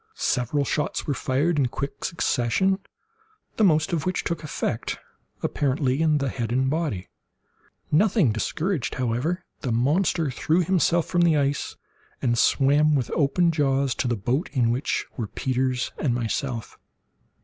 Several 0.15 0.65
shots 0.65 1.05
were 1.05 1.13
fired 1.13 1.59
in 1.59 1.67
quick 1.67 2.03
succession, 2.03 2.79
the 3.57 3.63
most 3.63 3.93
of 3.93 4.03
which 4.03 4.23
took 4.23 4.43
effect, 4.43 4.97
apparently, 5.43 6.01
in 6.01 6.17
the 6.17 6.29
head 6.29 6.51
and 6.51 6.71
body. 6.71 7.07
Nothing 7.91 8.31
discouraged, 8.31 8.95
however, 8.95 9.45
the 9.59 9.71
monster 9.71 10.31
threw 10.31 10.63
himself 10.63 11.05
from 11.05 11.21
the 11.21 11.37
ice, 11.37 11.75
and 12.19 12.35
swam 12.35 12.95
with 12.95 13.11
open 13.11 13.51
jaws, 13.51 13.93
to 13.93 14.07
the 14.07 14.15
boat 14.17 14.49
in 14.53 14.71
which 14.71 15.05
were 15.17 15.27
Peters 15.27 15.91
and 15.99 16.15
myself. 16.15 16.79